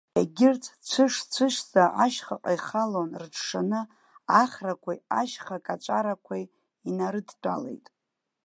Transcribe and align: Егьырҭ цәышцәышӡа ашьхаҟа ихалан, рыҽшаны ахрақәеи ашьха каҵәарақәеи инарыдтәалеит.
Егьырҭ 0.19 0.63
цәышцәышӡа 0.89 1.83
ашьхаҟа 2.03 2.51
ихалан, 2.57 3.09
рыҽшаны 3.21 3.81
ахрақәеи 4.41 4.97
ашьха 5.21 5.57
каҵәарақәеи 5.65 6.45
инарыдтәалеит. 6.89 7.85